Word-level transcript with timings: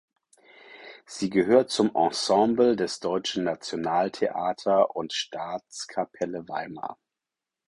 Sie 1.05 1.29
gehört 1.29 1.69
zum 1.69 1.91
Ensemble 1.95 2.75
des 2.75 3.01
Deutsches 3.01 3.43
Nationaltheater 3.43 4.95
und 4.95 5.13
Staatskapelle 5.13 6.49
Weimar. 6.49 6.97